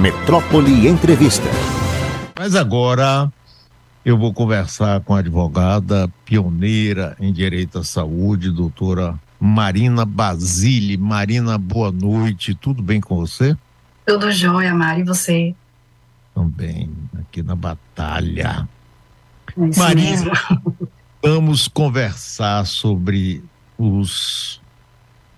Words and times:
Metrópole 0.00 0.86
Entrevista. 0.86 1.48
Mas 2.38 2.54
agora 2.54 3.32
eu 4.04 4.16
vou 4.16 4.32
conversar 4.32 5.00
com 5.00 5.12
a 5.12 5.18
advogada 5.18 6.08
pioneira 6.24 7.16
em 7.18 7.32
direito 7.32 7.80
à 7.80 7.84
saúde, 7.84 8.52
doutora 8.52 9.18
Marina 9.40 10.04
Basile. 10.04 10.96
Marina, 10.96 11.58
boa 11.58 11.90
noite. 11.90 12.54
Tudo 12.54 12.80
bem 12.80 13.00
com 13.00 13.16
você? 13.16 13.56
Tudo 14.06 14.30
jóia, 14.30 14.72
Mari. 14.72 15.00
E 15.00 15.04
você? 15.04 15.52
Também, 16.32 16.88
aqui 17.18 17.42
na 17.42 17.56
batalha. 17.56 18.68
É 19.56 19.78
Marina, 19.78 20.10
mesmo. 20.10 20.30
vamos 21.20 21.66
conversar 21.66 22.64
sobre 22.66 23.42
os 23.76 24.60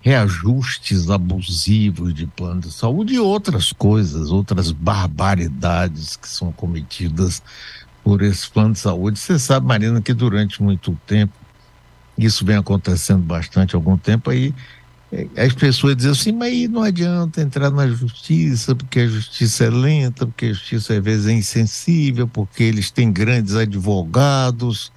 reajustes 0.01 1.09
abusivos 1.09 2.13
de 2.13 2.25
plano 2.25 2.61
de 2.61 2.71
saúde 2.71 3.13
e 3.13 3.19
outras 3.19 3.71
coisas, 3.71 4.31
outras 4.31 4.71
barbaridades 4.71 6.17
que 6.17 6.27
são 6.27 6.51
cometidas 6.51 7.41
por 8.03 8.23
esse 8.23 8.49
plano 8.49 8.73
de 8.73 8.79
saúde. 8.79 9.19
Você 9.19 9.37
sabe, 9.37 9.67
Marina, 9.67 10.01
que 10.01 10.13
durante 10.13 10.61
muito 10.61 10.97
tempo, 11.05 11.33
isso 12.17 12.43
vem 12.43 12.57
acontecendo 12.57 13.21
bastante 13.21 13.75
há 13.75 13.77
algum 13.77 13.95
tempo 13.95 14.31
aí, 14.31 14.53
eh, 15.11 15.27
as 15.37 15.53
pessoas 15.53 15.95
dizem 15.95 16.11
assim, 16.11 16.31
mas 16.31 16.67
não 16.67 16.81
adianta 16.81 17.39
entrar 17.39 17.69
na 17.69 17.87
justiça, 17.87 18.75
porque 18.75 19.01
a 19.01 19.07
justiça 19.07 19.65
é 19.65 19.69
lenta, 19.69 20.25
porque 20.25 20.47
a 20.47 20.53
justiça 20.53 20.95
às 20.95 21.03
vezes 21.03 21.27
é 21.27 21.33
insensível, 21.33 22.27
porque 22.27 22.63
eles 22.63 22.89
têm 22.89 23.11
grandes 23.11 23.55
advogados. 23.55 24.91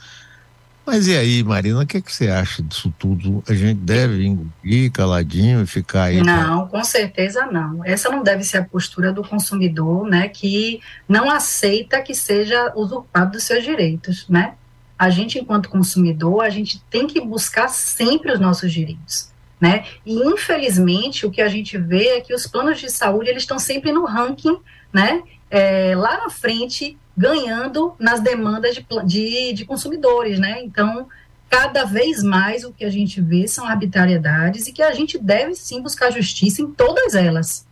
Mas 0.87 1.09
e 1.09 1.17
aí, 1.17 1.43
Marina, 1.43 1.81
o 1.81 1.87
que, 1.87 2.01
que 2.01 2.13
você 2.13 2.29
acha 2.29 2.63
disso 2.63 2.93
tudo? 2.99 3.43
A 3.49 3.55
gente 3.55 3.81
deve 3.81 4.27
engolir 4.27 4.93
caladinho 4.93 5.63
e 5.63 5.67
ficar 5.67 6.05
aí? 6.05 6.23
Não, 6.23 6.69
com 6.69 6.85
certeza 6.85 7.47
não. 7.47 7.83
Essa 7.85 8.11
não 8.11 8.23
deve 8.23 8.45
ser 8.45 8.59
a 8.59 8.65
postura 8.65 9.11
do 9.11 9.23
consumidor, 9.23 10.07
né, 10.07 10.29
que 10.29 10.81
não 11.09 11.31
aceita 11.31 12.03
que 12.03 12.15
seja 12.15 12.73
usurpado 12.77 13.33
dos 13.33 13.45
seus 13.45 13.65
direitos, 13.65 14.29
né? 14.29 14.55
A 14.99 15.11
gente, 15.11 15.39
enquanto 15.39 15.71
consumidor, 15.71 16.43
a 16.43 16.51
gente 16.51 16.81
tem 16.91 17.07
que 17.07 17.21
buscar 17.21 17.69
sempre 17.69 18.33
os 18.33 18.39
nossos 18.39 18.71
direitos, 18.71 19.33
né? 19.59 19.85
E 20.05 20.15
infelizmente 20.15 21.27
o 21.27 21.31
que 21.31 21.41
a 21.41 21.49
gente 21.49 21.79
vê 21.79 22.09
é 22.09 22.21
que 22.21 22.35
os 22.35 22.47
planos 22.47 22.79
de 22.79 22.91
saúde 22.91 23.31
eles 23.31 23.43
estão 23.43 23.59
sempre 23.59 23.91
no 23.91 24.05
ranking, 24.05 24.59
né? 24.93 25.23
É, 25.51 25.95
lá 25.97 26.19
na 26.19 26.31
frente 26.31 26.97
ganhando 27.17 27.95
nas 27.99 28.21
demandas 28.21 28.75
de, 28.75 28.85
de, 29.05 29.53
de 29.53 29.65
consumidores, 29.65 30.39
né? 30.39 30.63
Então, 30.63 31.07
cada 31.49 31.85
vez 31.85 32.23
mais 32.23 32.65
o 32.65 32.73
que 32.73 32.85
a 32.85 32.91
gente 32.91 33.21
vê 33.21 33.47
são 33.47 33.67
arbitrariedades 33.67 34.67
e 34.67 34.73
que 34.73 34.83
a 34.83 34.93
gente 34.93 35.19
deve 35.19 35.55
sim 35.55 35.81
buscar 35.81 36.11
justiça 36.11 36.63
em 36.63 36.71
todas 36.71 37.15
elas. 37.15 37.67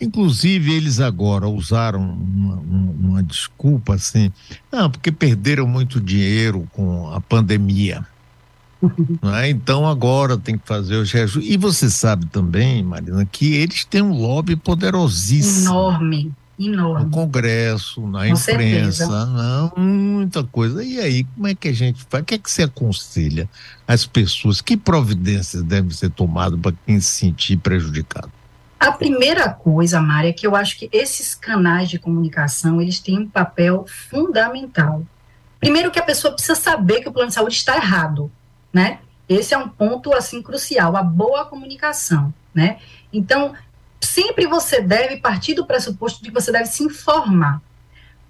Inclusive, 0.00 0.74
eles 0.74 1.00
agora 1.00 1.48
usaram 1.48 2.00
uma, 2.00 2.56
uma- 2.56 3.22
desculpa 3.22 3.94
assim, 3.94 4.32
não, 4.70 4.90
porque 4.90 5.12
perderam 5.12 5.66
muito 5.66 6.00
dinheiro 6.00 6.68
com 6.72 7.08
a 7.10 7.20
pandemia. 7.20 8.04
é? 9.40 9.48
Então 9.48 9.86
agora 9.86 10.36
tem 10.36 10.58
que 10.58 10.66
fazer 10.66 10.96
os 10.96 11.10
reajustes. 11.12 11.50
E 11.50 11.56
você 11.56 11.88
sabe 11.88 12.26
também, 12.26 12.82
Marina, 12.82 13.24
que 13.24 13.54
eles 13.54 13.84
têm 13.84 14.02
um 14.02 14.12
lobby 14.12 14.56
poderosíssimo 14.56 15.70
Enorme, 15.70 16.32
no 16.58 16.72
enorme. 16.72 17.10
Congresso, 17.10 18.06
na 18.06 18.20
Com 18.20 18.26
imprensa, 18.26 19.06
certeza. 19.06 19.26
não, 19.26 19.72
muita 19.76 20.44
coisa. 20.44 20.82
E 20.84 21.00
aí, 21.00 21.24
como 21.24 21.46
é 21.46 21.54
que 21.54 21.68
a 21.68 21.72
gente 21.72 22.04
faz? 22.08 22.22
O 22.22 22.26
que 22.26 22.34
é 22.34 22.38
que 22.38 22.50
você 22.50 22.62
aconselha 22.62 23.48
às 23.86 24.06
pessoas? 24.06 24.60
Que 24.60 24.76
providências 24.76 25.62
devem 25.62 25.90
ser 25.90 26.10
tomadas 26.10 26.58
para 26.60 26.74
quem 26.86 27.00
se 27.00 27.10
sentir 27.10 27.56
prejudicado? 27.56 28.30
A 28.78 28.92
primeira 28.92 29.48
coisa, 29.48 30.00
Mari, 30.00 30.28
é 30.28 30.32
que 30.32 30.46
eu 30.46 30.54
acho 30.54 30.78
que 30.78 30.88
esses 30.92 31.34
canais 31.34 31.88
de 31.88 31.98
comunicação, 31.98 32.80
eles 32.80 33.00
têm 33.00 33.18
um 33.18 33.28
papel 33.28 33.86
fundamental. 33.88 35.02
Primeiro 35.58 35.90
que 35.90 35.98
a 35.98 36.02
pessoa 36.02 36.34
precisa 36.34 36.54
saber 36.54 37.00
que 37.00 37.08
o 37.08 37.12
plano 37.12 37.28
de 37.28 37.34
saúde 37.34 37.54
está 37.54 37.76
errado, 37.76 38.30
né? 38.72 38.98
Esse 39.26 39.54
é 39.54 39.58
um 39.58 39.68
ponto, 39.68 40.12
assim, 40.12 40.42
crucial, 40.42 40.94
a 40.96 41.02
boa 41.02 41.46
comunicação, 41.46 42.32
né? 42.52 42.76
Então, 43.10 43.54
sempre 44.04 44.46
você 44.46 44.80
deve 44.80 45.16
partir 45.16 45.54
do 45.54 45.66
pressuposto 45.66 46.22
de 46.22 46.28
que 46.28 46.34
você 46.34 46.52
deve 46.52 46.66
se 46.66 46.82
informar. 46.82 47.60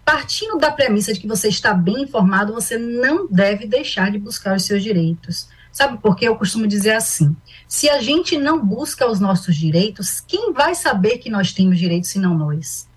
Partindo 0.05 0.59
da 0.59 0.71
premissa 0.71 1.12
de 1.12 1.21
que 1.21 1.27
você 1.27 1.49
está 1.49 1.73
bem 1.73 2.03
informado, 2.03 2.53
você 2.53 2.77
não 2.77 3.27
deve 3.29 3.67
deixar 3.67 4.11
de 4.11 4.19
buscar 4.19 4.57
os 4.57 4.65
seus 4.65 4.83
direitos. 4.83 5.49
Sabe 5.73 5.99
por 5.99 6.15
quê? 6.15 6.29
Eu 6.29 6.37
costumo 6.37 6.67
dizer 6.67 6.93
assim, 6.93 7.35
se 7.67 7.91
a 7.91 8.01
gente 8.01 8.39
não 8.39 8.65
busca 8.65 9.11
os 9.11 9.19
nossos 9.19 9.57
direitos, 9.57 10.21
quem 10.21 10.53
vai 10.53 10.75
saber 10.75 11.19
que 11.19 11.29
nós 11.29 11.53
temos 11.53 11.79
direitos 11.79 12.11
se 12.11 12.19
não 12.19 12.37
nós? 12.37 12.89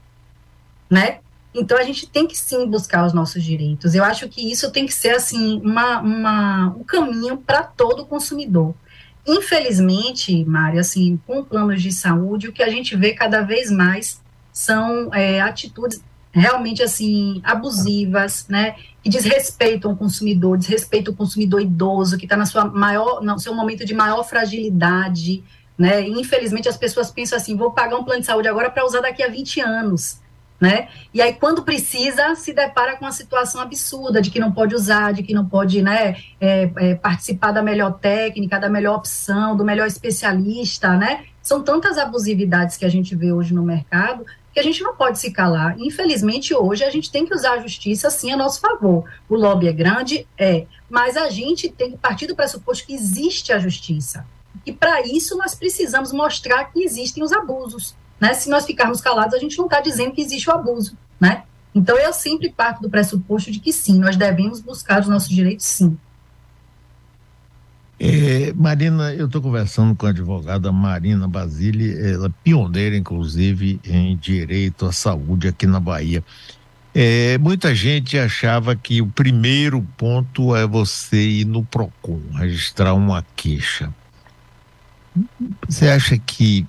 Né? 0.90 1.20
Então 1.56 1.78
a 1.78 1.84
gente 1.84 2.08
tem 2.08 2.28
que 2.28 2.38
sim 2.38 2.68
buscar 2.70 3.06
os 3.06 3.14
nossos 3.14 3.44
direitos. 3.44 3.96
Eu 3.96 4.04
acho 4.04 4.30
que 4.30 4.52
isso 4.52 4.70
tem 4.72 4.86
que 4.86 4.94
ser 4.94 5.16
assim 5.16 5.59
uma, 5.62 6.00
uma 6.02 6.68
um 6.78 6.84
caminho 6.84 7.38
para 7.38 7.64
todo 7.64 8.06
consumidor. 8.06 8.76
Infelizmente, 9.28 10.46
Mário, 10.46 10.80
assim, 10.80 11.20
com 11.28 11.44
planos 11.44 11.82
de 11.82 11.92
saúde, 11.92 12.48
o 12.48 12.54
que 12.54 12.64
a 12.64 12.70
gente 12.70 12.96
vê 12.96 13.14
cada 13.14 13.42
vez 13.42 13.70
mais 13.70 14.22
são 14.54 15.14
é, 15.14 15.42
atitudes 15.42 16.02
realmente 16.32 16.84
assim 16.84 17.42
abusivas, 17.44 18.46
né, 18.48 18.76
que 19.04 19.10
desrespeitam 19.10 19.92
o 19.92 19.98
consumidor, 19.98 20.58
desrespeitam 20.58 21.14
o 21.14 21.18
consumidor 21.18 21.62
idoso 21.62 22.18
que 22.18 22.26
está 22.26 22.38
na 22.38 22.46
sua 22.46 22.66
maior, 22.66 23.22
no 23.22 23.40
seu 23.40 23.54
momento 23.54 23.86
de 23.86 23.94
maior 23.94 24.24
fragilidade, 24.24 25.44
né? 25.78 26.08
Infelizmente 26.08 26.70
as 26.70 26.78
pessoas 26.78 27.12
pensam 27.12 27.38
assim, 27.38 27.56
vou 27.56 27.72
pagar 27.72 27.98
um 27.98 28.04
plano 28.04 28.22
de 28.22 28.26
saúde 28.26 28.48
agora 28.48 28.70
para 28.70 28.86
usar 28.86 29.02
daqui 29.02 29.24
a 29.24 29.28
20 29.28 29.62
anos, 29.62 30.20
né? 30.59 30.88
E 31.13 31.22
aí 31.22 31.34
quando 31.34 31.63
precisa 31.63 32.35
se 32.35 32.53
depara 32.53 32.95
com 32.95 33.06
uma 33.06 33.12
situação 33.12 33.62
absurda 33.62 34.22
de 34.22 34.31
que 34.31 34.40
não 34.40 34.51
pode 34.51 34.73
usar, 34.73 35.13
de 35.13 35.23
que 35.23 35.34
não 35.34 35.45
pode, 35.45 35.81
né, 35.81 36.18
é, 36.41 36.69
é, 36.78 36.95
participar 36.95 37.51
da 37.51 37.62
melhor 37.62 38.00
técnica, 38.00 38.59
da 38.59 38.69
melhor 38.69 38.96
opção, 38.96 39.56
do 39.56 39.63
melhor 39.63 39.88
especialista, 39.88 40.96
né? 40.96 41.25
São 41.41 41.63
tantas 41.63 41.97
abusividades 41.97 42.75
que 42.75 42.85
a 42.85 42.90
gente 42.90 43.16
vê 43.16 43.31
hoje 43.31 43.53
no 43.53 43.63
mercado 43.63 44.25
que 44.57 44.62
a 44.62 44.63
gente 44.63 44.81
não 44.81 44.96
pode 44.96 45.19
se 45.19 45.29
calar. 45.29 45.75
Infelizmente, 45.79 46.51
hoje 46.51 46.84
a 46.84 46.90
gente 46.90 47.12
tem 47.12 47.28
que 47.28 47.34
usar 47.35 47.51
a 47.51 47.59
justiça 47.59 48.09
sim 48.09 48.31
a 48.31 48.35
nosso 48.35 48.59
favor. 48.59 49.06
O 49.29 49.35
lobby 49.35 49.67
é 49.67 49.72
grande, 49.72 50.28
é, 50.35 50.66
mas 50.90 51.16
a 51.16 51.29
gente 51.29 51.69
tem 51.69 51.91
que 51.91 51.97
partir 51.97 52.25
do 52.25 52.35
pressuposto 52.35 52.88
que 52.88 52.96
existe 52.96 53.53
a 53.53 53.59
justiça. 53.59 54.25
E 54.66 54.73
para 54.73 55.01
isso 55.03 55.38
nós 55.38 55.53
precisamos 55.53 56.12
mostrar 56.12 56.66
que 56.72 56.84
existem 56.84 57.23
os 57.23 57.31
abusos. 57.31 57.96
Né? 58.19 58.33
Se 58.33 58.50
nós 58.50 58.66
ficarmos 58.66 59.01
calados, 59.01 59.33
a 59.33 59.39
gente 59.39 59.57
não 59.57 59.66
está 59.66 59.79
dizendo 59.79 60.11
que 60.11 60.22
existe 60.22 60.50
o 60.50 60.53
abuso. 60.53 60.97
Né? 61.19 61.44
Então 61.73 61.97
eu 61.97 62.11
sempre 62.13 62.51
parto 62.51 62.81
do 62.81 62.89
pressuposto 62.89 63.51
de 63.51 63.59
que 63.59 63.72
sim, 63.72 64.00
nós 64.00 64.16
devemos 64.16 64.59
buscar 64.59 65.01
os 65.01 65.07
nossos 65.07 65.29
direitos, 65.29 65.66
sim. 65.66 65.97
É, 68.00 68.53
Marina, 68.53 69.11
eu 69.13 69.25
estou 69.25 69.41
conversando 69.41 69.95
com 69.95 70.05
a 70.05 70.09
advogada 70.09 70.72
Marina 70.72 71.28
Basile, 71.28 71.97
ela 72.00 72.28
é 72.28 72.31
pioneira, 72.44 72.95
inclusive, 72.95 73.79
em 73.83 74.16
direito 74.16 74.85
à 74.85 74.91
saúde 74.91 75.47
aqui 75.47 75.66
na 75.66 75.79
Bahia. 75.79 76.23
É, 76.94 77.38
muita 77.38 77.73
gente 77.75 78.17
achava 78.17 78.75
que 78.75 79.01
o 79.01 79.07
primeiro 79.07 79.81
ponto 79.97 80.55
é 80.55 80.66
você 80.66 81.17
ir 81.17 81.45
no 81.45 81.63
PROCON, 81.63 82.19
registrar 82.34 82.94
uma 82.94 83.25
queixa. 83.35 83.94
Você 85.67 85.88
acha 85.89 86.17
que, 86.17 86.66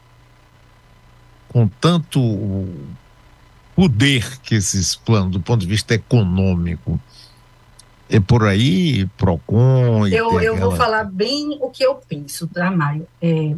com 1.48 1.66
tanto 1.66 2.66
poder 3.74 4.40
que 4.40 4.54
esses 4.56 4.94
planos, 4.94 5.32
do 5.32 5.40
ponto 5.40 5.60
de 5.60 5.66
vista 5.66 5.94
econômico, 5.94 7.00
é 8.10 8.18
por 8.18 8.44
aí, 8.44 9.06
PROCON. 9.16 10.06
e 10.06 10.14
Eu, 10.14 10.40
eu 10.40 10.56
vou 10.56 10.72
falar 10.72 11.04
bem 11.04 11.58
o 11.60 11.70
que 11.70 11.84
eu 11.84 11.94
penso, 11.94 12.46
tá, 12.46 12.70
Mário? 12.70 13.06
É, 13.20 13.54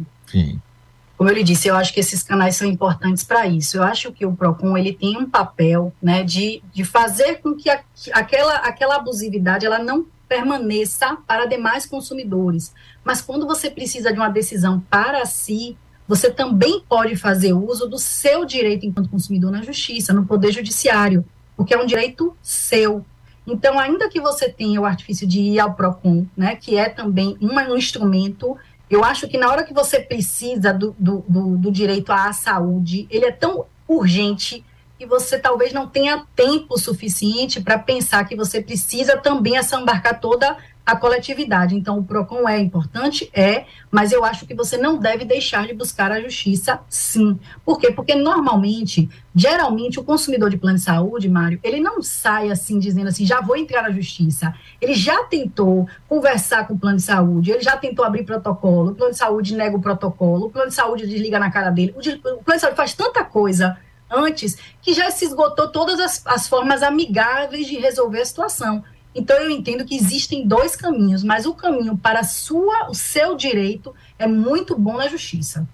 como 1.21 1.29
eu 1.29 1.35
lhe 1.35 1.43
disse, 1.43 1.67
eu 1.67 1.75
acho 1.75 1.93
que 1.93 1.99
esses 1.99 2.23
canais 2.23 2.55
são 2.55 2.67
importantes 2.67 3.23
para 3.23 3.45
isso. 3.45 3.77
Eu 3.77 3.83
acho 3.83 4.11
que 4.11 4.25
o 4.25 4.35
Procon 4.35 4.75
ele 4.75 4.91
tem 4.91 5.15
um 5.19 5.29
papel, 5.29 5.93
né, 6.01 6.23
de, 6.23 6.63
de 6.73 6.83
fazer 6.83 7.35
com 7.41 7.53
que 7.53 7.69
a, 7.69 7.79
que 7.93 8.11
aquela 8.11 8.55
aquela 8.55 8.95
abusividade 8.95 9.63
ela 9.63 9.77
não 9.77 10.07
permaneça 10.27 11.15
para 11.27 11.45
demais 11.45 11.85
consumidores. 11.85 12.73
Mas 13.03 13.21
quando 13.21 13.45
você 13.45 13.69
precisa 13.69 14.11
de 14.11 14.17
uma 14.17 14.29
decisão 14.29 14.79
para 14.89 15.23
si, 15.27 15.77
você 16.11 16.29
também 16.29 16.83
pode 16.89 17.15
fazer 17.15 17.53
uso 17.53 17.87
do 17.87 17.97
seu 17.97 18.43
direito 18.43 18.85
enquanto 18.85 19.07
consumidor 19.07 19.49
na 19.49 19.61
justiça, 19.61 20.11
no 20.11 20.25
poder 20.25 20.51
judiciário, 20.51 21.23
porque 21.55 21.73
é 21.73 21.81
um 21.81 21.85
direito 21.85 22.35
seu. 22.43 23.05
Então, 23.47 23.79
ainda 23.79 24.09
que 24.09 24.19
você 24.19 24.49
tenha 24.49 24.81
o 24.81 24.83
artifício 24.83 25.25
de 25.25 25.39
ir 25.39 25.57
ao 25.61 25.73
Procon, 25.73 26.25
né, 26.35 26.57
que 26.57 26.75
é 26.75 26.89
também 26.89 27.37
um 27.41 27.77
instrumento 27.77 28.57
eu 28.89 29.05
acho 29.05 29.25
que 29.25 29.37
na 29.37 29.49
hora 29.49 29.63
que 29.63 29.73
você 29.73 30.01
precisa 30.01 30.73
do, 30.73 30.93
do, 30.99 31.23
do, 31.25 31.57
do 31.57 31.71
direito 31.71 32.11
à 32.11 32.33
saúde, 32.33 33.07
ele 33.09 33.23
é 33.23 33.31
tão 33.31 33.63
urgente 33.87 34.65
e 35.01 35.05
você 35.05 35.39
talvez 35.39 35.73
não 35.73 35.87
tenha 35.87 36.23
tempo 36.35 36.77
suficiente 36.77 37.59
para 37.59 37.79
pensar 37.79 38.23
que 38.25 38.35
você 38.35 38.61
precisa 38.61 39.17
também 39.17 39.57
assambarcar 39.57 40.19
toda 40.19 40.55
a 40.85 40.95
coletividade. 40.95 41.75
Então, 41.75 41.97
o 41.97 42.03
PROCON 42.03 42.47
é 42.47 42.59
importante? 42.59 43.29
É, 43.33 43.65
mas 43.89 44.11
eu 44.11 44.23
acho 44.23 44.45
que 44.45 44.53
você 44.53 44.77
não 44.77 44.97
deve 44.97 45.25
deixar 45.25 45.65
de 45.65 45.73
buscar 45.73 46.11
a 46.11 46.21
justiça, 46.21 46.79
sim. 46.87 47.39
Por 47.65 47.79
quê? 47.79 47.91
Porque 47.91 48.13
normalmente, 48.13 49.09
geralmente, 49.35 49.99
o 49.99 50.03
consumidor 50.03 50.51
de 50.51 50.57
plano 50.57 50.77
de 50.77 50.83
saúde, 50.83 51.29
Mário, 51.29 51.59
ele 51.63 51.79
não 51.79 52.01
sai 52.01 52.51
assim, 52.51 52.77
dizendo 52.77 53.07
assim, 53.07 53.25
já 53.25 53.41
vou 53.41 53.55
entrar 53.55 53.81
na 53.81 53.91
justiça. 53.91 54.53
Ele 54.79 54.93
já 54.93 55.23
tentou 55.23 55.87
conversar 56.07 56.67
com 56.67 56.75
o 56.75 56.79
plano 56.79 56.97
de 56.97 57.03
saúde, 57.03 57.51
ele 57.51 57.61
já 57.61 57.75
tentou 57.75 58.05
abrir 58.05 58.23
protocolo, 58.23 58.91
o 58.91 58.95
plano 58.95 59.13
de 59.13 59.17
saúde 59.17 59.55
nega 59.55 59.75
o 59.75 59.81
protocolo, 59.81 60.45
o 60.45 60.49
plano 60.49 60.69
de 60.69 60.75
saúde 60.75 61.07
desliga 61.07 61.39
na 61.39 61.49
cara 61.49 61.71
dele, 61.71 61.95
o, 61.95 62.43
plano 62.43 62.55
de 62.55 62.59
saúde 62.59 62.77
faz 62.77 62.93
tanta 62.93 63.23
coisa 63.23 63.77
antes 64.11 64.57
que 64.81 64.93
já 64.93 65.09
se 65.09 65.25
esgotou 65.25 65.69
todas 65.69 65.99
as, 65.99 66.25
as 66.27 66.47
formas 66.47 66.83
amigáveis 66.83 67.67
de 67.67 67.77
resolver 67.77 68.21
a 68.21 68.25
situação. 68.25 68.83
Então 69.13 69.37
eu 69.37 69.49
entendo 69.49 69.85
que 69.85 69.95
existem 69.95 70.47
dois 70.47 70.75
caminhos, 70.75 71.23
mas 71.23 71.45
o 71.45 71.53
caminho 71.53 71.97
para 71.97 72.23
sua, 72.23 72.89
o 72.89 72.93
seu 72.93 73.35
direito 73.35 73.93
é 74.17 74.27
muito 74.27 74.77
bom 74.77 74.97
na 74.97 75.07
justiça. 75.07 75.67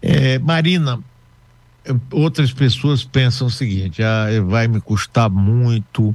É, 0.00 0.38
Marina, 0.38 1.02
outras 2.10 2.52
pessoas 2.52 3.04
pensam 3.04 3.46
o 3.46 3.50
seguinte: 3.50 4.02
ah, 4.02 4.26
vai 4.44 4.66
me 4.68 4.80
custar 4.80 5.28
muito, 5.28 6.14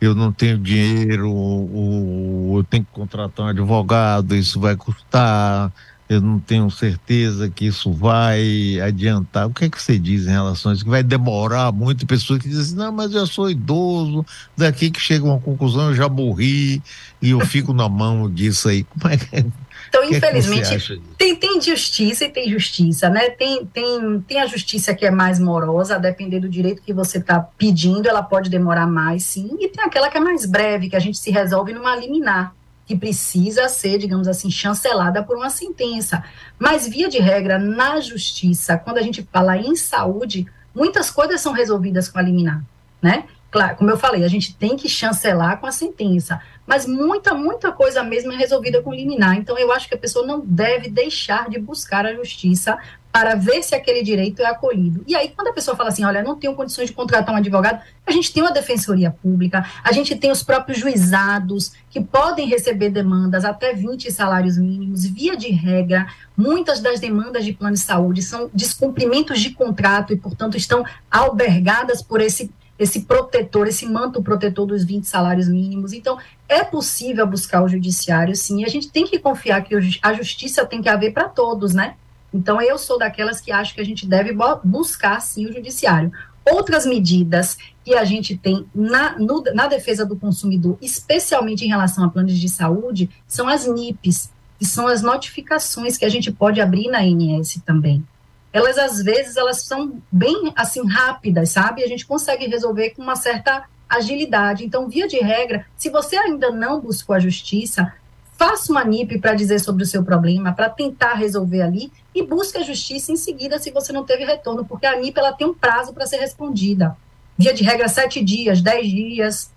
eu 0.00 0.14
não 0.14 0.32
tenho 0.32 0.58
dinheiro, 0.58 1.30
ou, 1.30 2.58
eu 2.58 2.64
tenho 2.64 2.84
que 2.84 2.92
contratar 2.92 3.46
um 3.46 3.48
advogado, 3.48 4.34
isso 4.34 4.60
vai 4.60 4.76
custar, 4.76 5.72
eu 6.08 6.20
não 6.20 6.38
tenho 6.38 6.70
certeza 6.70 7.50
que 7.50 7.66
isso 7.66 7.92
vai 7.92 8.80
adiantar. 8.80 9.46
O 9.46 9.50
que 9.52 9.64
é 9.64 9.68
que 9.68 9.80
você 9.80 9.98
diz 9.98 10.26
em 10.26 10.30
relação 10.30 10.70
a 10.70 10.74
isso? 10.74 10.84
Que 10.84 10.90
vai 10.90 11.02
demorar 11.02 11.72
muito? 11.72 12.06
Pessoas 12.06 12.40
que 12.40 12.48
dizem 12.48 12.62
assim, 12.62 12.76
não, 12.76 12.92
mas 12.92 13.12
eu 13.12 13.26
sou 13.26 13.50
idoso, 13.50 14.24
daqui 14.56 14.90
que 14.90 15.00
chega 15.00 15.24
uma 15.24 15.40
conclusão, 15.40 15.88
eu 15.88 15.94
já 15.94 16.08
morri 16.08 16.80
e 17.20 17.30
eu 17.30 17.40
fico 17.40 17.72
na 17.72 17.88
mão 17.88 18.30
disso 18.30 18.68
aí. 18.68 18.84
Como 18.84 19.12
é 19.12 19.16
que 19.16 19.46
então, 19.88 20.02
que 20.08 20.16
infelizmente, 20.16 20.74
é 20.74 20.98
tem, 21.16 21.36
tem 21.36 21.60
justiça 21.60 22.24
e 22.24 22.28
tem 22.28 22.50
justiça, 22.50 23.08
né? 23.08 23.30
Tem, 23.30 23.64
tem, 23.66 24.20
tem 24.20 24.40
a 24.40 24.46
justiça 24.46 24.94
que 24.94 25.06
é 25.06 25.10
mais 25.10 25.38
morosa, 25.38 25.96
a 25.96 25.98
depender 25.98 26.40
do 26.40 26.48
direito 26.48 26.82
que 26.82 26.92
você 26.92 27.18
está 27.18 27.40
pedindo, 27.40 28.08
ela 28.08 28.22
pode 28.22 28.50
demorar 28.50 28.86
mais, 28.86 29.24
sim, 29.24 29.56
e 29.60 29.68
tem 29.68 29.84
aquela 29.84 30.08
que 30.08 30.16
é 30.16 30.20
mais 30.20 30.44
breve, 30.44 30.88
que 30.88 30.96
a 30.96 31.00
gente 31.00 31.18
se 31.18 31.30
resolve 31.30 31.72
numa 31.72 31.96
liminar 31.96 32.54
que 32.86 32.96
precisa 32.96 33.68
ser, 33.68 33.98
digamos 33.98 34.28
assim, 34.28 34.50
chancelada 34.50 35.22
por 35.22 35.36
uma 35.36 35.50
sentença. 35.50 36.22
Mas, 36.58 36.86
via 36.86 37.08
de 37.08 37.18
regra, 37.18 37.58
na 37.58 38.00
justiça, 38.00 38.78
quando 38.78 38.98
a 38.98 39.02
gente 39.02 39.28
fala 39.32 39.56
em 39.56 39.74
saúde, 39.74 40.46
muitas 40.74 41.10
coisas 41.10 41.40
são 41.40 41.52
resolvidas 41.52 42.08
com 42.08 42.18
a 42.18 42.22
liminar, 42.22 42.62
né? 43.02 43.24
Claro, 43.50 43.76
como 43.76 43.90
eu 43.90 43.96
falei, 43.96 44.22
a 44.22 44.28
gente 44.28 44.54
tem 44.54 44.76
que 44.76 44.88
chancelar 44.88 45.58
com 45.58 45.66
a 45.66 45.72
sentença, 45.72 46.40
mas 46.66 46.86
muita, 46.86 47.32
muita 47.32 47.72
coisa 47.72 48.02
mesmo 48.02 48.32
é 48.32 48.36
resolvida 48.36 48.82
com 48.82 48.92
liminar. 48.92 49.36
Então, 49.36 49.58
eu 49.58 49.72
acho 49.72 49.88
que 49.88 49.94
a 49.94 49.98
pessoa 49.98 50.26
não 50.26 50.40
deve 50.40 50.90
deixar 50.90 51.48
de 51.48 51.58
buscar 51.58 52.04
a 52.04 52.14
justiça 52.14 52.78
para 53.16 53.34
ver 53.34 53.62
se 53.62 53.74
aquele 53.74 54.02
direito 54.02 54.42
é 54.42 54.44
acolhido. 54.44 55.02
E 55.06 55.16
aí, 55.16 55.30
quando 55.30 55.48
a 55.48 55.52
pessoa 55.54 55.74
fala 55.74 55.88
assim, 55.88 56.04
olha, 56.04 56.22
não 56.22 56.36
tenho 56.36 56.54
condições 56.54 56.88
de 56.88 56.92
contratar 56.92 57.34
um 57.34 57.38
advogado, 57.38 57.80
a 58.06 58.12
gente 58.12 58.30
tem 58.30 58.42
uma 58.42 58.52
defensoria 58.52 59.10
pública, 59.10 59.64
a 59.82 59.90
gente 59.90 60.14
tem 60.16 60.30
os 60.30 60.42
próprios 60.42 60.78
juizados 60.78 61.72
que 61.88 61.98
podem 61.98 62.46
receber 62.46 62.90
demandas 62.90 63.46
até 63.46 63.72
20 63.72 64.12
salários 64.12 64.58
mínimos, 64.58 65.06
via 65.06 65.34
de 65.34 65.48
regra, 65.48 66.06
muitas 66.36 66.80
das 66.80 67.00
demandas 67.00 67.42
de 67.42 67.54
plano 67.54 67.72
de 67.72 67.80
saúde 67.80 68.20
são 68.20 68.50
descumprimentos 68.52 69.40
de 69.40 69.48
contrato 69.48 70.12
e, 70.12 70.16
portanto, 70.18 70.58
estão 70.58 70.84
albergadas 71.10 72.02
por 72.02 72.20
esse 72.20 72.52
esse 72.78 73.06
protetor, 73.06 73.66
esse 73.66 73.86
manto 73.86 74.22
protetor 74.22 74.66
dos 74.66 74.84
20 74.84 75.04
salários 75.04 75.48
mínimos. 75.48 75.94
Então, 75.94 76.18
é 76.46 76.62
possível 76.62 77.26
buscar 77.26 77.62
o 77.62 77.68
judiciário, 77.68 78.36
sim. 78.36 78.66
A 78.66 78.68
gente 78.68 78.90
tem 78.90 79.06
que 79.06 79.18
confiar 79.18 79.62
que 79.62 79.74
a 80.02 80.12
justiça 80.12 80.66
tem 80.66 80.82
que 80.82 80.88
haver 80.90 81.14
para 81.14 81.26
todos, 81.26 81.72
né? 81.72 81.94
Então, 82.36 82.60
eu 82.60 82.76
sou 82.76 82.98
daquelas 82.98 83.40
que 83.40 83.50
acho 83.50 83.74
que 83.74 83.80
a 83.80 83.84
gente 83.84 84.06
deve 84.06 84.36
buscar, 84.62 85.20
sim, 85.20 85.46
o 85.46 85.52
judiciário. 85.52 86.12
Outras 86.44 86.84
medidas 86.84 87.56
que 87.82 87.94
a 87.94 88.04
gente 88.04 88.36
tem 88.36 88.66
na, 88.74 89.18
no, 89.18 89.42
na 89.54 89.66
defesa 89.66 90.04
do 90.04 90.16
consumidor, 90.16 90.76
especialmente 90.82 91.64
em 91.64 91.68
relação 91.68 92.04
a 92.04 92.10
planos 92.10 92.38
de 92.38 92.48
saúde, 92.48 93.08
são 93.26 93.48
as 93.48 93.66
NIPs, 93.66 94.30
que 94.58 94.66
são 94.66 94.86
as 94.86 95.00
notificações 95.02 95.96
que 95.96 96.04
a 96.04 96.08
gente 96.10 96.30
pode 96.30 96.60
abrir 96.60 96.88
na 96.88 97.00
ANS 97.00 97.58
também. 97.64 98.04
Elas, 98.52 98.78
às 98.78 99.02
vezes, 99.02 99.36
elas 99.36 99.62
são 99.62 100.00
bem, 100.12 100.52
assim, 100.54 100.86
rápidas, 100.86 101.50
sabe? 101.50 101.82
A 101.82 101.88
gente 101.88 102.06
consegue 102.06 102.46
resolver 102.46 102.90
com 102.90 103.02
uma 103.02 103.16
certa 103.16 103.64
agilidade. 103.88 104.64
Então, 104.64 104.88
via 104.88 105.08
de 105.08 105.18
regra, 105.18 105.66
se 105.76 105.88
você 105.88 106.16
ainda 106.16 106.50
não 106.50 106.80
buscou 106.80 107.16
a 107.16 107.20
justiça, 107.20 107.92
faça 108.38 108.70
uma 108.70 108.84
NIP 108.84 109.18
para 109.18 109.34
dizer 109.34 109.58
sobre 109.58 109.82
o 109.82 109.86
seu 109.86 110.04
problema, 110.04 110.52
para 110.52 110.68
tentar 110.68 111.14
resolver 111.14 111.62
ali 111.62 111.90
e 112.14 112.22
busque 112.22 112.58
a 112.58 112.62
justiça 112.62 113.12
em 113.12 113.16
seguida 113.16 113.58
se 113.58 113.70
você 113.70 113.92
não 113.92 114.04
teve 114.04 114.24
retorno, 114.24 114.64
porque 114.64 114.86
a 114.86 114.98
NIP 114.98 115.18
ela 115.18 115.32
tem 115.32 115.46
um 115.46 115.54
prazo 115.54 115.92
para 115.92 116.06
ser 116.06 116.18
respondida. 116.18 116.96
Via 117.38 117.52
de 117.52 117.64
regra, 117.64 117.88
sete 117.88 118.22
dias, 118.22 118.60
dez 118.60 118.88
dias. 118.88 119.50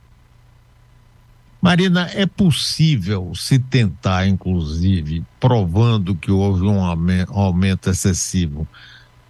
Marina, 1.62 2.10
é 2.14 2.26
possível 2.26 3.34
se 3.36 3.60
tentar, 3.60 4.26
inclusive, 4.26 5.26
provando 5.40 6.16
que 6.16 6.32
houve 6.32 6.64
um 6.64 6.82
aumento 6.82 7.90
excessivo, 7.90 8.66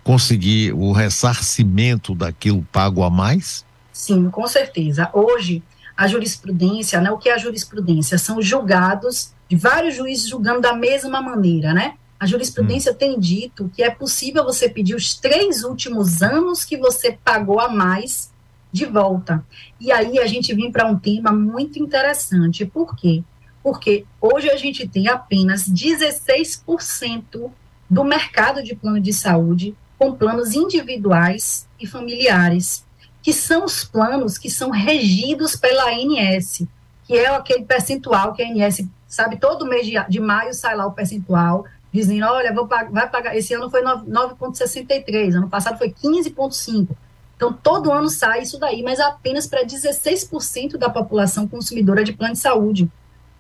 conseguir 0.04 0.74
o 0.74 0.92
ressarcimento 0.92 2.14
daquilo 2.14 2.66
pago 2.72 3.04
a 3.04 3.10
mais? 3.10 3.66
Sim, 3.92 4.30
com 4.30 4.46
certeza. 4.48 5.10
Hoje, 5.12 5.64
a 5.98 6.08
jurisprudência, 6.08 7.02
né, 7.02 7.10
o 7.10 7.18
que 7.18 7.30
é 7.30 7.34
a 7.34 7.38
jurisprudência? 7.38 8.18
São 8.20 8.40
julgados 8.40 9.34
de 9.50 9.56
vários 9.56 9.96
juízes 9.96 10.30
julgando 10.30 10.62
da 10.62 10.74
mesma 10.74 11.22
maneira, 11.22 11.74
né? 11.74 11.96
A 12.20 12.26
jurisprudência 12.26 12.92
hum. 12.92 12.96
tem 12.96 13.20
dito 13.20 13.72
que 13.76 13.82
é 13.82 13.90
possível 13.90 14.44
você 14.44 14.70
pedir 14.70 14.94
os 14.94 15.16
três 15.16 15.64
últimos 15.64 16.22
anos 16.22 16.64
que 16.64 16.78
você 16.78 17.18
pagou 17.24 17.60
a 17.60 17.68
mais 17.68 18.32
de 18.72 18.86
volta. 18.86 19.44
E 19.80 19.92
aí 19.92 20.20
a 20.20 20.28
gente 20.28 20.54
vem 20.54 20.72
para 20.72 20.86
um 20.86 20.98
tema 20.98 21.32
muito 21.32 21.82
interessante. 21.82 22.66
Por 22.66 22.96
quê? 22.96 23.24
Porque 23.64 24.06
hoje 24.22 24.50
a 24.50 24.56
gente 24.56 24.88
tem 24.88 25.08
apenas 25.08 25.68
16% 25.68 27.52
do 27.90 28.04
mercado 28.04 28.62
de 28.62 28.76
plano 28.76 29.00
de 29.00 29.12
saúde 29.12 29.76
com 29.98 30.14
planos 30.14 30.54
individuais 30.54 31.68
e 31.80 31.88
familiares, 31.88 32.86
que 33.22 33.34
são 33.34 33.66
os 33.66 33.84
planos 33.84 34.38
que 34.38 34.50
são 34.50 34.70
regidos 34.70 35.56
pela 35.56 35.90
ANS, 35.90 36.64
que 37.06 37.18
é 37.18 37.28
aquele 37.28 37.66
percentual 37.66 38.34
que 38.34 38.44
a 38.44 38.48
ANS 38.48 38.88
sabe, 39.10 39.38
todo 39.38 39.66
mês 39.66 39.88
de, 39.88 39.94
de 40.08 40.20
maio 40.20 40.54
sai 40.54 40.76
lá 40.76 40.86
o 40.86 40.92
percentual, 40.94 41.66
dizendo, 41.92 42.26
olha, 42.28 42.54
vou, 42.54 42.68
vai 42.68 43.10
pagar, 43.10 43.36
esse 43.36 43.54
ano 43.56 43.70
foi 43.70 43.82
9,63, 43.82 45.34
ano 45.34 45.50
passado 45.50 45.80
foi 45.80 45.90
15,5. 45.90 46.96
Então, 47.36 47.52
todo 47.52 47.92
ano 47.92 48.10
sai 48.10 48.44
isso 48.44 48.60
daí, 48.60 48.84
mas 48.84 49.00
apenas 49.00 49.48
para 49.48 49.66
16% 49.66 50.78
da 50.78 50.90
população 50.90 51.48
consumidora 51.48 52.04
de 52.04 52.14
plano 52.14 52.34
de 52.34 52.40
saúde. 52.40 52.92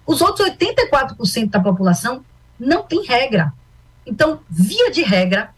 Os 0.05 0.21
outros 0.21 0.49
84% 0.49 1.49
da 1.49 1.59
população 1.59 2.25
não 2.59 2.81
tem 2.81 3.05
regra. 3.05 3.53
Então, 4.05 4.39
via 4.49 4.89
de 4.89 5.03
regra, 5.03 5.53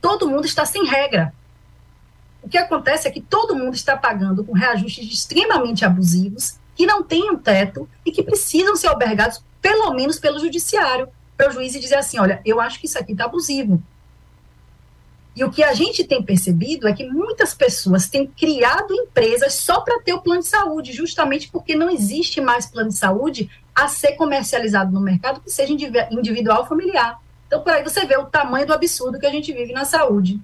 todo 0.00 0.28
mundo 0.28 0.44
está 0.44 0.64
sem 0.64 0.86
regra. 0.86 1.32
O 2.42 2.48
que 2.48 2.58
acontece 2.58 3.08
é 3.08 3.10
que 3.10 3.20
todo 3.20 3.56
mundo 3.56 3.74
está 3.74 3.96
pagando 3.96 4.44
com 4.44 4.52
reajustes 4.52 5.12
extremamente 5.12 5.84
abusivos, 5.84 6.58
que 6.76 6.86
não 6.86 7.02
têm 7.02 7.30
um 7.30 7.36
teto 7.36 7.88
e 8.04 8.12
que 8.12 8.22
precisam 8.22 8.76
ser 8.76 8.88
albergados 8.88 9.42
pelo 9.60 9.92
menos 9.94 10.18
pelo 10.18 10.38
judiciário, 10.38 11.08
para 11.36 11.48
o 11.48 11.52
juiz 11.52 11.72
dizer 11.72 11.96
assim, 11.96 12.18
olha, 12.18 12.40
eu 12.44 12.60
acho 12.60 12.80
que 12.80 12.86
isso 12.86 12.98
aqui 12.98 13.12
está 13.12 13.24
abusivo. 13.24 13.82
E 15.34 15.44
o 15.44 15.50
que 15.50 15.62
a 15.62 15.74
gente 15.74 16.02
tem 16.02 16.22
percebido 16.22 16.88
é 16.88 16.94
que 16.94 17.06
muitas 17.06 17.52
pessoas 17.52 18.08
têm 18.08 18.26
criado 18.26 18.94
empresas 18.94 19.52
só 19.52 19.80
para 19.80 20.00
ter 20.00 20.14
o 20.14 20.22
plano 20.22 20.40
de 20.40 20.48
saúde, 20.48 20.92
justamente 20.92 21.50
porque 21.50 21.74
não 21.74 21.90
existe 21.90 22.40
mais 22.40 22.64
plano 22.64 22.88
de 22.88 22.96
saúde 22.96 23.50
a 23.74 23.86
ser 23.86 24.12
comercializado 24.12 24.90
no 24.90 25.00
mercado 25.00 25.42
que 25.42 25.50
seja 25.50 25.74
individual 26.10 26.60
ou 26.60 26.66
familiar. 26.66 27.20
Então, 27.46 27.62
por 27.62 27.70
aí 27.70 27.84
você 27.84 28.06
vê 28.06 28.16
o 28.16 28.24
tamanho 28.24 28.66
do 28.66 28.72
absurdo 28.72 29.18
que 29.18 29.26
a 29.26 29.30
gente 29.30 29.52
vive 29.52 29.74
na 29.74 29.84
saúde. 29.84 30.40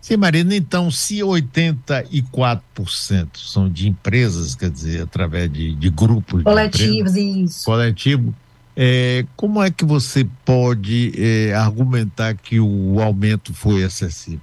Sim, 0.00 0.16
Marina, 0.16 0.56
então, 0.56 0.90
se 0.90 1.18
84% 1.18 3.36
são 3.36 3.68
de 3.68 3.88
empresas, 3.88 4.54
quer 4.54 4.70
dizer, 4.70 5.02
através 5.02 5.52
de, 5.52 5.74
de 5.74 5.90
grupos. 5.90 6.42
Coletivos, 6.42 7.12
de 7.12 7.20
empresas, 7.20 7.50
isso. 7.50 7.64
Coletivo, 7.66 8.34
é, 8.74 9.26
como 9.36 9.62
é 9.62 9.70
que 9.70 9.84
você 9.84 10.26
pode 10.44 11.12
é, 11.18 11.52
argumentar 11.52 12.34
que 12.34 12.58
o 12.58 12.98
aumento 13.00 13.52
foi 13.52 13.82
excessivo? 13.82 14.40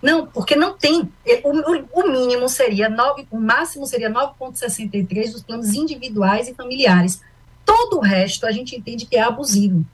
Não, 0.00 0.26
porque 0.26 0.56
não 0.56 0.78
tem. 0.78 1.10
O, 1.44 2.00
o 2.00 2.10
mínimo 2.10 2.48
seria 2.48 2.88
9, 2.88 3.26
o 3.30 3.38
máximo 3.38 3.86
seria 3.86 4.10
9,63 4.10 5.32
dos 5.32 5.42
planos 5.42 5.74
individuais 5.74 6.48
e 6.48 6.54
familiares. 6.54 7.20
Todo 7.66 7.98
o 7.98 8.00
resto 8.00 8.46
a 8.46 8.50
gente 8.50 8.74
entende 8.74 9.04
que 9.04 9.16
é 9.16 9.22
abusivo. 9.22 9.84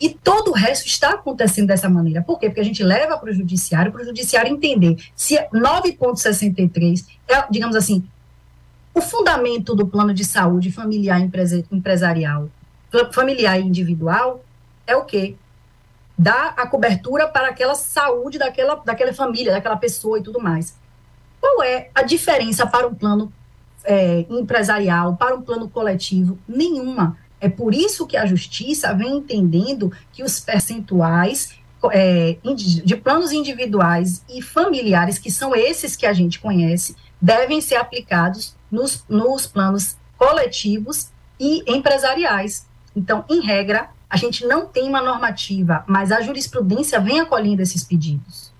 E 0.00 0.10
todo 0.10 0.50
o 0.50 0.54
resto 0.54 0.86
está 0.86 1.10
acontecendo 1.10 1.66
dessa 1.66 1.88
maneira. 1.88 2.22
Por 2.22 2.38
quê? 2.38 2.46
Porque 2.46 2.60
a 2.60 2.64
gente 2.64 2.82
leva 2.82 3.18
para 3.18 3.30
o 3.30 3.34
judiciário, 3.34 3.92
para 3.92 4.02
o 4.02 4.04
judiciário 4.04 4.52
entender 4.52 4.96
se 5.14 5.36
9,63 5.52 7.04
é, 7.28 7.44
digamos 7.50 7.76
assim, 7.76 8.06
o 8.94 9.00
fundamento 9.00 9.74
do 9.74 9.86
plano 9.86 10.14
de 10.14 10.24
saúde 10.24 10.70
familiar 10.70 11.20
empresarial, 11.20 12.48
familiar 13.12 13.58
e 13.58 13.64
individual, 13.64 14.44
é 14.86 14.94
o 14.94 15.04
quê? 15.04 15.34
Dar 16.16 16.54
a 16.56 16.66
cobertura 16.66 17.26
para 17.26 17.48
aquela 17.48 17.74
saúde 17.74 18.38
daquela, 18.38 18.76
daquela 18.76 19.12
família, 19.12 19.52
daquela 19.52 19.76
pessoa 19.76 20.18
e 20.18 20.22
tudo 20.22 20.40
mais. 20.40 20.78
Qual 21.40 21.62
é 21.62 21.90
a 21.94 22.02
diferença 22.02 22.66
para 22.66 22.86
um 22.86 22.94
plano 22.94 23.32
é, 23.82 24.24
empresarial, 24.30 25.16
para 25.16 25.34
um 25.34 25.42
plano 25.42 25.68
coletivo? 25.68 26.38
Nenhuma. 26.46 27.18
É 27.44 27.48
por 27.50 27.74
isso 27.74 28.06
que 28.06 28.16
a 28.16 28.24
justiça 28.24 28.94
vem 28.94 29.18
entendendo 29.18 29.92
que 30.14 30.22
os 30.22 30.40
percentuais 30.40 31.50
é, 31.92 32.38
de 32.42 32.96
planos 32.96 33.32
individuais 33.32 34.24
e 34.30 34.40
familiares, 34.40 35.18
que 35.18 35.30
são 35.30 35.54
esses 35.54 35.94
que 35.94 36.06
a 36.06 36.14
gente 36.14 36.40
conhece, 36.40 36.96
devem 37.20 37.60
ser 37.60 37.74
aplicados 37.74 38.56
nos, 38.70 39.04
nos 39.10 39.46
planos 39.46 39.98
coletivos 40.16 41.08
e 41.38 41.62
empresariais. 41.70 42.66
Então, 42.96 43.26
em 43.28 43.42
regra, 43.42 43.90
a 44.08 44.16
gente 44.16 44.46
não 44.46 44.64
tem 44.64 44.88
uma 44.88 45.02
normativa, 45.02 45.84
mas 45.86 46.10
a 46.10 46.22
jurisprudência 46.22 46.98
vem 46.98 47.20
acolhendo 47.20 47.60
esses 47.60 47.84
pedidos. 47.84 48.54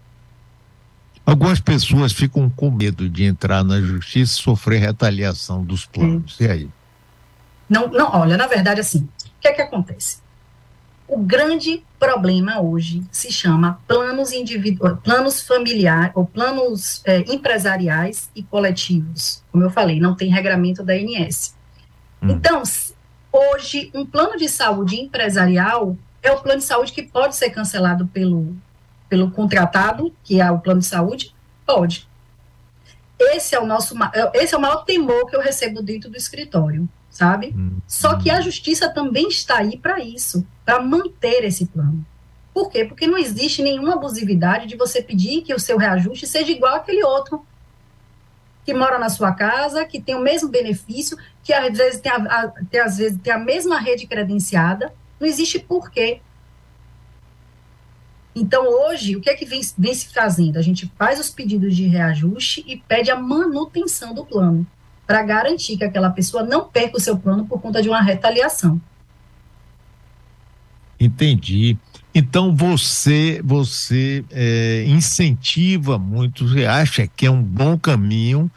Algumas 1.25 1.59
pessoas 1.59 2.13
ficam 2.13 2.51
com 2.51 2.71
medo 2.71 3.09
de 3.09 3.25
entrar 3.25 3.65
na 3.65 3.81
justiça 3.81 4.35
e 4.35 4.43
sofrer 4.43 4.79
retaliação 4.79 5.65
dos 5.65 5.87
planos. 5.87 6.39
É. 6.39 6.45
E 6.45 6.51
aí? 6.51 6.71
Não, 7.75 7.89
não, 7.89 8.09
olha, 8.13 8.37
na 8.37 8.47
verdade, 8.47 8.81
assim, 8.81 9.01
o 9.01 9.41
que 9.41 9.49
é 9.49 9.53
que 9.53 9.61
acontece? 9.61 10.19
O 11.09 11.19
grande 11.19 11.85
problema 11.99 12.61
hoje 12.61 13.03
se 13.11 13.33
chama 13.33 13.81
planos 13.89 14.31
individuais, 14.31 14.97
planos 15.03 15.43
familiares 15.43 16.13
ou 16.15 16.25
planos 16.25 17.03
é, 17.05 17.19
empresariais 17.33 18.31
e 18.33 18.45
coletivos. 18.45 19.43
Como 19.51 19.65
eu 19.65 19.71
falei, 19.71 19.99
não 19.99 20.15
tem 20.15 20.31
regramento 20.31 20.85
da 20.85 20.93
ANS. 20.93 21.57
Hum. 22.23 22.31
Então, 22.31 22.63
hoje, 23.33 23.91
um 23.93 24.07
plano 24.07 24.37
de 24.37 24.49
saúde 24.49 25.01
empresarial 25.01 25.97
é 26.23 26.31
o 26.31 26.41
plano 26.41 26.61
de 26.61 26.65
saúde 26.65 26.93
que 26.93 27.03
pode 27.03 27.35
ser 27.35 27.51
cancelado 27.51 28.07
pelo, 28.07 28.57
pelo 29.09 29.33
contratado, 29.33 30.15
que 30.23 30.41
é 30.41 30.49
o 30.49 30.61
plano 30.61 30.79
de 30.79 30.87
saúde? 30.87 31.35
Pode. 31.67 32.09
Esse 33.19 33.57
é 33.57 33.61
o 33.61 33.67
nosso, 33.67 33.97
esse 34.35 34.55
é 34.55 34.57
o 34.57 34.61
maior 34.61 34.85
temor 34.85 35.29
que 35.29 35.35
eu 35.35 35.41
recebo 35.41 35.83
dentro 35.83 36.09
do 36.09 36.17
escritório 36.17 36.89
sabe? 37.15 37.55
Hum. 37.57 37.79
Só 37.87 38.19
que 38.19 38.29
a 38.29 38.41
justiça 38.41 38.89
também 38.89 39.29
está 39.29 39.59
aí 39.59 39.79
para 39.79 40.01
isso, 40.01 40.45
para 40.65 40.83
manter 40.83 41.45
esse 41.45 41.65
plano. 41.67 42.05
Por 42.53 42.69
quê? 42.69 42.85
Porque 42.85 43.07
não 43.07 43.17
existe 43.17 43.63
nenhuma 43.63 43.95
abusividade 43.95 44.67
de 44.67 44.77
você 44.77 45.01
pedir 45.01 45.43
que 45.43 45.55
o 45.55 45.59
seu 45.59 45.79
reajuste 45.79 46.27
seja 46.27 46.51
igual 46.51 46.75
àquele 46.75 47.05
outro 47.05 47.47
que 48.65 48.75
mora 48.75 48.99
na 48.99 49.09
sua 49.09 49.33
casa, 49.33 49.85
que 49.85 50.01
tem 50.01 50.17
o 50.17 50.21
mesmo 50.21 50.49
benefício, 50.49 51.17
que 51.43 51.53
às 51.53 51.77
vezes 51.77 52.01
tem 52.01 52.11
a, 52.11 52.17
a, 52.17 52.49
tem, 52.49 52.81
às 52.81 52.97
vezes 52.97 53.19
tem 53.23 53.33
a 53.33 53.39
mesma 53.39 53.79
rede 53.79 54.07
credenciada. 54.07 54.93
Não 55.21 55.29
existe 55.29 55.61
porquê. 55.61 56.21
Então, 58.35 58.67
hoje, 58.67 59.15
o 59.17 59.21
que 59.21 59.31
é 59.31 59.35
que 59.35 59.45
vem, 59.45 59.61
vem 59.79 59.95
se 59.95 60.09
fazendo? 60.09 60.57
A 60.57 60.63
gente 60.63 60.91
faz 60.99 61.21
os 61.21 61.31
pedidos 61.31 61.77
de 61.77 61.87
reajuste 61.87 62.65
e 62.67 62.77
pede 62.77 63.11
a 63.11 63.17
manutenção 63.17 64.13
do 64.13 64.25
plano 64.25 64.67
para 65.07 65.23
garantir 65.23 65.77
que 65.77 65.85
aquela 65.85 66.11
pessoa 66.11 66.43
não 66.43 66.65
perca 66.65 66.97
o 66.97 67.01
seu 67.01 67.17
plano 67.17 67.45
por 67.47 67.61
conta 67.61 67.83
de 67.83 67.89
uma 67.89 68.01
retaliação. 68.01 68.81
Entendi. 70.99 71.77
Então 72.15 72.55
você 72.55 73.41
você 73.45 74.25
é, 74.31 74.85
incentiva 74.87 75.99
muito, 75.99 76.49
você 76.49 76.65
acha 76.65 77.07
que 77.07 77.27
é 77.27 77.31
um 77.31 77.43
bom 77.43 77.77
caminho 77.77 78.51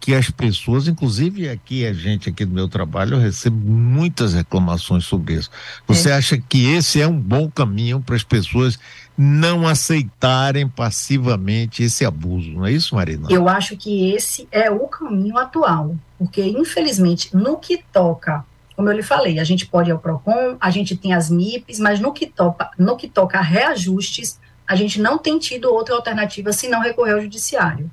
que 0.00 0.14
as 0.14 0.30
pessoas, 0.30 0.88
inclusive 0.88 1.48
aqui 1.48 1.86
a 1.86 1.92
gente 1.92 2.28
aqui 2.28 2.44
do 2.44 2.54
meu 2.54 2.68
trabalho, 2.68 3.14
eu 3.14 3.20
recebo 3.20 3.56
muitas 3.68 4.34
reclamações 4.34 5.04
sobre 5.04 5.34
isso. 5.34 5.50
Você 5.86 6.10
é. 6.10 6.14
acha 6.14 6.38
que 6.38 6.66
esse 6.72 7.00
é 7.00 7.06
um 7.06 7.18
bom 7.18 7.50
caminho 7.50 8.00
para 8.00 8.16
as 8.16 8.22
pessoas 8.22 8.78
não 9.16 9.66
aceitarem 9.66 10.68
passivamente 10.68 11.82
esse 11.82 12.04
abuso, 12.04 12.52
não 12.52 12.64
é 12.64 12.72
isso, 12.72 12.94
Marina? 12.94 13.26
Eu 13.28 13.48
acho 13.48 13.76
que 13.76 14.12
esse 14.12 14.46
é 14.52 14.70
o 14.70 14.86
caminho 14.86 15.36
atual, 15.36 15.96
porque 16.16 16.42
infelizmente 16.42 17.36
no 17.36 17.58
que 17.58 17.82
toca, 17.92 18.44
como 18.76 18.88
eu 18.88 18.96
lhe 18.96 19.02
falei, 19.02 19.40
a 19.40 19.44
gente 19.44 19.66
pode 19.66 19.90
ir 19.90 19.92
ao 19.92 19.98
Procon, 19.98 20.56
a 20.60 20.70
gente 20.70 20.96
tem 20.96 21.12
as 21.12 21.28
MIPs, 21.28 21.80
mas 21.80 21.98
no 21.98 22.12
que 22.12 22.26
toca, 22.26 22.70
no 22.78 22.96
que 22.96 23.08
toca 23.08 23.38
a 23.38 23.42
reajustes, 23.42 24.38
a 24.64 24.76
gente 24.76 25.00
não 25.00 25.18
tem 25.18 25.38
tido 25.38 25.72
outra 25.72 25.96
alternativa 25.96 26.52
senão 26.52 26.80
recorrer 26.80 27.14
ao 27.14 27.20
judiciário. 27.20 27.90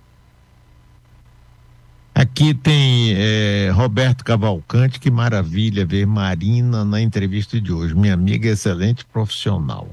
Aqui 2.16 2.54
tem 2.54 3.14
é, 3.14 3.70
Roberto 3.74 4.24
Cavalcante, 4.24 5.02
que 5.02 5.12
maravilha 5.12 5.86
ver 5.86 6.08
Marina 6.08 6.86
na 6.86 7.02
entrevista 7.02 7.60
de 7.60 7.74
hoje. 7.74 7.94
Minha 7.94 8.14
amiga 8.14 8.48
excelente 8.48 9.04
profissional. 9.04 9.90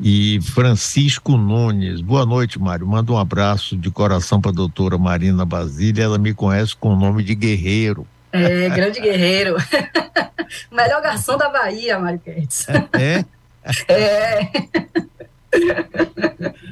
E 0.00 0.40
Francisco 0.40 1.36
Nunes, 1.36 2.00
boa 2.00 2.24
noite, 2.24 2.56
Mário. 2.56 2.86
Manda 2.86 3.10
um 3.10 3.18
abraço 3.18 3.76
de 3.76 3.90
coração 3.90 4.40
para 4.40 4.52
a 4.52 4.54
doutora 4.54 4.96
Marina 4.96 5.44
Basília. 5.44 6.04
Ela 6.04 6.18
me 6.18 6.32
conhece 6.32 6.76
com 6.76 6.90
o 6.90 6.96
nome 6.96 7.24
de 7.24 7.34
Guerreiro. 7.34 8.06
É, 8.30 8.68
grande 8.68 9.00
guerreiro. 9.00 9.56
melhor 10.70 11.02
garçom 11.02 11.36
da 11.36 11.48
Bahia, 11.48 11.98
Mário 11.98 12.20
Kertz. 12.20 12.68
É? 12.92 13.24
É. 13.88 14.48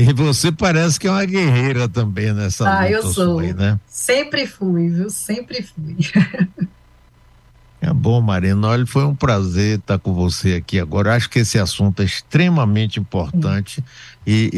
E 0.00 0.14
você 0.14 0.50
parece 0.50 0.98
que 0.98 1.06
é 1.06 1.10
uma 1.10 1.26
guerreira 1.26 1.86
também 1.86 2.32
nessa 2.32 2.66
ah, 2.66 2.72
luta. 2.72 2.84
Ah, 2.84 2.90
eu 2.90 3.02
sou. 3.02 3.38
Aí, 3.40 3.52
né? 3.52 3.78
Sempre 3.86 4.46
fui, 4.46 4.88
viu? 4.88 5.10
Sempre 5.10 5.62
fui. 5.62 5.96
É 7.82 7.94
bom, 7.94 8.20
Marina. 8.20 8.68
Olha, 8.68 8.86
foi 8.86 9.06
um 9.06 9.14
prazer 9.14 9.78
estar 9.78 9.98
com 9.98 10.12
você 10.12 10.56
aqui 10.56 10.78
agora. 10.78 11.14
Acho 11.14 11.30
que 11.30 11.38
esse 11.38 11.58
assunto 11.58 12.02
é 12.02 12.04
extremamente 12.04 13.00
importante 13.00 13.82
e, 14.26 14.50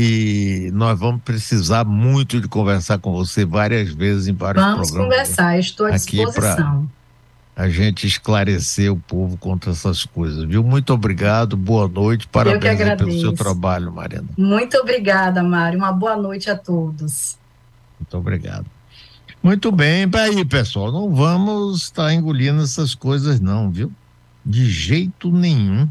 e, 0.67 0.71
nós 0.73 0.99
vamos 0.99 1.23
precisar 1.23 1.85
muito 1.85 2.41
de 2.41 2.49
conversar 2.49 2.99
com 2.99 3.13
você 3.13 3.45
várias 3.45 3.95
vezes 3.95 4.27
em 4.27 4.35
vários 4.35 4.65
vamos 4.65 4.91
programas. 4.91 5.15
Vamos 5.15 5.37
conversar, 5.37 5.57
estou 5.57 5.87
à 5.87 5.91
disposição. 5.91 6.91
A 7.63 7.69
gente 7.69 8.09
esclarecer 8.09 8.93
o 8.93 8.97
povo 8.97 9.37
contra 9.37 9.71
essas 9.71 10.05
coisas, 10.05 10.43
viu? 10.49 10.65
Muito 10.65 10.93
obrigado, 10.93 11.57
boa 11.57 11.87
noite, 11.87 12.27
parabéns 12.27 12.77
pelo 12.97 13.21
seu 13.21 13.33
trabalho, 13.33 13.93
Marina. 13.93 14.25
Muito 14.37 14.77
obrigada, 14.79 15.45
Mário. 15.45 15.79
Uma 15.79 15.93
boa 15.93 16.17
noite 16.17 16.51
a 16.51 16.59
todos. 16.59 17.39
Muito 18.01 18.19
obrigado. 18.19 18.67
Muito 19.41 19.71
bem, 19.71 20.11
aí, 20.13 20.45
pessoal, 20.45 20.91
não 20.91 21.15
vamos 21.15 21.83
estar 21.83 22.07
tá 22.07 22.13
engolindo 22.13 22.61
essas 22.61 22.97
coisas, 22.97 23.39
não, 23.39 23.71
viu? 23.71 23.93
De 24.45 24.69
jeito 24.69 25.31
nenhum. 25.31 25.89